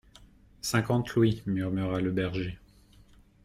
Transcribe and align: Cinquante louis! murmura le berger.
Cinquante 0.61 1.13
louis! 1.13 1.43
murmura 1.45 2.01
le 2.01 2.09
berger. 2.11 2.57